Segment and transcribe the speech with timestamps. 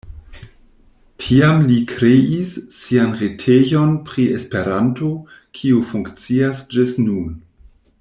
[1.23, 5.13] Tiam li kreis sian retejon pri Esperanto,
[5.61, 7.35] kiu funkcias ĝis nun.